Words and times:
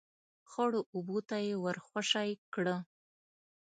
،خړو 0.51 0.81
اوبو 0.95 1.17
ته 1.29 1.37
يې 1.47 1.55
ور 1.63 1.77
خوشی 1.87 2.29
کړه. 2.53 2.77